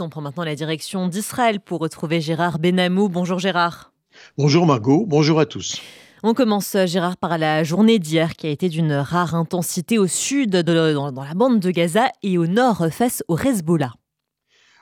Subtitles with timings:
[0.00, 3.08] On prend maintenant la direction d'Israël pour retrouver Gérard Benamou.
[3.08, 3.92] Bonjour Gérard.
[4.38, 5.80] Bonjour Margot, bonjour à tous.
[6.22, 10.50] On commence, Gérard, par la journée d'hier qui a été d'une rare intensité au sud,
[10.50, 13.92] de, dans, dans la bande de Gaza et au nord face au Hezbollah.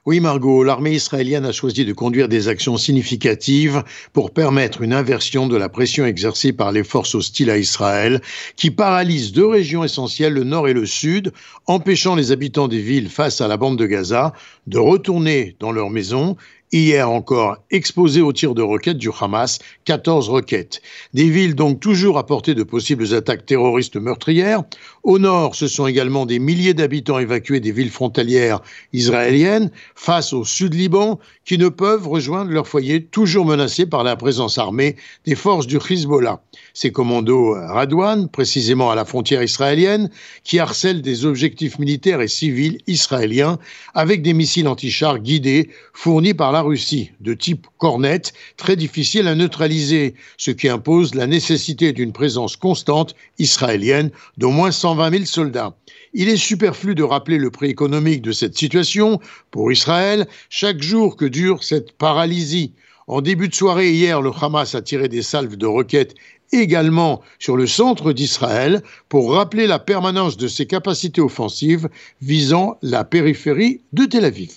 [0.06, 3.82] Oui, Margot, l'armée israélienne a choisi de conduire des actions significatives
[4.12, 8.22] pour permettre une inversion de la pression exercée par les forces hostiles à Israël,
[8.56, 11.32] qui paralysent deux régions essentielles, le nord et le sud,
[11.66, 14.32] empêchant les habitants des villes face à la bande de Gaza
[14.68, 16.36] de retourner dans leurs maisons
[16.70, 20.82] Hier encore, exposées aux tirs de roquettes du Hamas, 14 roquettes.
[21.14, 24.64] Des villes donc toujours à portée de possibles attaques terroristes meurtrières.
[25.02, 28.60] Au nord, ce sont également des milliers d'habitants évacués des villes frontalières
[28.92, 34.16] israéliennes face au sud Liban qui ne peuvent rejoindre leur foyer toujours menacés par la
[34.16, 36.42] présence armée des forces du Hezbollah.
[36.74, 40.10] Ces commandos Radouane, précisément à la frontière israélienne,
[40.44, 43.58] qui harcèlent des objectifs militaires et civils israéliens
[43.94, 48.22] avec des missiles antichars guidés fournis par la Russie, de type Cornet,
[48.56, 54.70] très difficile à neutraliser, ce qui impose la nécessité d'une présence constante israélienne d'au moins
[54.70, 55.76] 120 000 soldats.
[56.14, 61.16] Il est superflu de rappeler le prix économique de cette situation pour Israël chaque jour
[61.16, 62.72] que dure cette paralysie.
[63.06, 66.14] En début de soirée hier, le Hamas a tiré des salves de roquettes
[66.52, 71.88] également sur le centre d'Israël pour rappeler la permanence de ses capacités offensives
[72.22, 74.56] visant la périphérie de Tel Aviv.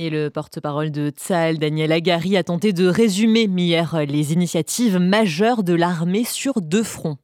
[0.00, 5.64] Et le porte-parole de Tsahal, Daniel Agari, a tenté de résumer hier les initiatives majeures
[5.64, 7.18] de l'armée sur deux fronts.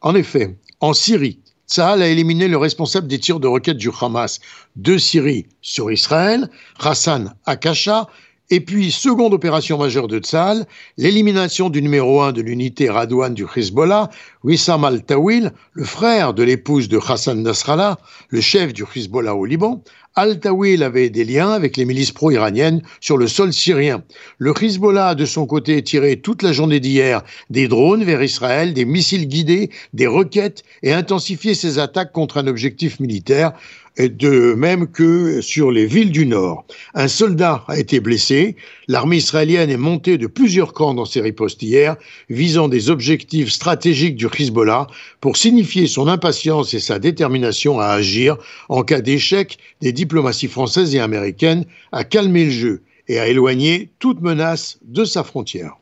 [0.00, 4.40] En effet, en Syrie, Tsahal a éliminé le responsable des tirs de roquettes du Hamas
[4.76, 8.08] de Syrie sur Israël, Hassan Akasha,
[8.52, 13.46] et puis, seconde opération majeure de Tzal, l'élimination du numéro 1 de l'unité Radouane du
[13.54, 14.10] Hezbollah,
[14.42, 19.84] Wissam al-Tawil, le frère de l'épouse de Hassan Nasrallah, le chef du Hezbollah au Liban.
[20.16, 24.02] Al-Tawil avait des liens avec les milices pro-iraniennes sur le sol syrien.
[24.38, 28.84] Le Hezbollah, de son côté, tirait toute la journée d'hier des drones vers Israël, des
[28.84, 33.52] missiles guidés, des roquettes et intensifiait ses attaques contre un objectif militaire
[33.98, 36.64] de même que sur les villes du Nord.
[36.94, 38.56] Un soldat a été blessé.
[38.88, 41.96] L'armée israélienne est montée de plusieurs camps dans ses ripostes hier,
[42.28, 44.86] visant des objectifs stratégiques du Hezbollah
[45.20, 48.36] pour signifier son impatience et sa détermination à agir
[48.68, 53.90] en cas d'échec des diplomaties françaises et américaines à calmer le jeu et à éloigner
[53.98, 55.76] toute menace de sa frontière.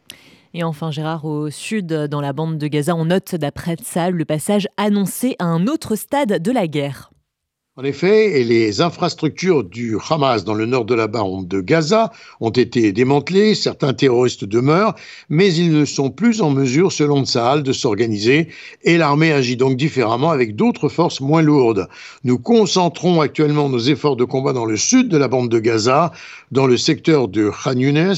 [0.54, 4.24] Et enfin, Gérard, au sud, dans la bande de Gaza, on note d'après ça le
[4.24, 7.10] passage annoncé à un autre stade de la guerre.
[7.80, 12.50] En effet, les infrastructures du Hamas dans le nord de la bande de Gaza ont
[12.50, 14.96] été démantelées, certains terroristes demeurent,
[15.28, 18.48] mais ils ne sont plus en mesure, selon Tsahal, de s'organiser
[18.82, 21.86] et l'armée agit donc différemment avec d'autres forces moins lourdes.
[22.24, 26.10] Nous concentrons actuellement nos efforts de combat dans le sud de la bande de Gaza,
[26.50, 28.16] dans le secteur de Khan Younes,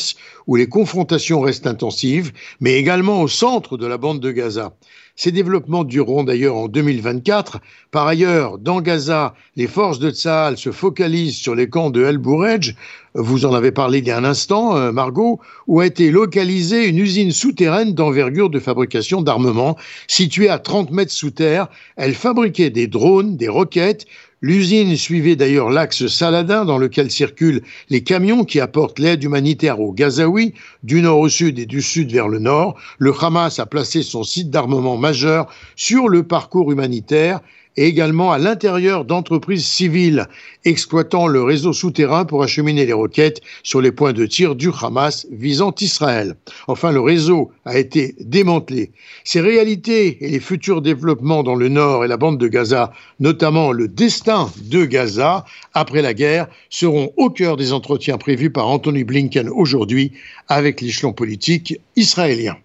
[0.50, 4.74] où les confrontations restent intensives, mais également au centre de la bande de Gaza.
[5.14, 7.60] Ces développements dureront d'ailleurs en 2024.
[7.92, 12.18] Par ailleurs, dans Gaza, les forces de Tsahal se focalisent sur les camps de El
[12.18, 12.74] Bourej.
[13.14, 15.38] Vous en avez parlé il y a un instant, euh, Margot,
[15.68, 19.76] où a été localisée une usine souterraine d'envergure de fabrication d'armement
[20.08, 21.68] située à 30 mètres sous terre.
[21.94, 24.06] Elle fabriquait des drones, des roquettes,
[24.42, 29.92] L'usine suivait d'ailleurs l'axe Saladin dans lequel circulent les camions qui apportent l'aide humanitaire aux
[29.92, 32.80] Gazaouis, du nord au sud et du sud vers le nord.
[32.98, 37.40] Le Hamas a placé son site d'armement majeur sur le parcours humanitaire
[37.76, 40.26] et également à l'intérieur d'entreprises civiles
[40.64, 45.26] exploitant le réseau souterrain pour acheminer les roquettes sur les points de tir du Hamas
[45.30, 46.36] visant Israël.
[46.66, 48.90] Enfin, le réseau a été démantelé.
[49.24, 53.72] Ces réalités et les futurs développements dans le nord et la bande de Gaza, notamment
[53.72, 55.44] le destin de Gaza
[55.74, 60.12] après la guerre, seront au cœur des entretiens prévus par Anthony Blinken aujourd'hui
[60.48, 62.56] avec l'échelon politique israélien.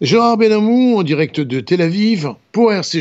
[0.00, 2.98] Gérard Benamou en direct de Tel Aviv pour RCG.